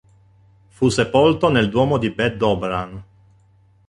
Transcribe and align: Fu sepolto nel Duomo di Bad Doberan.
Fu 0.69 0.89
sepolto 0.89 1.49
nel 1.49 1.69
Duomo 1.69 1.99
di 1.99 2.09
Bad 2.09 2.33
Doberan. 2.35 3.03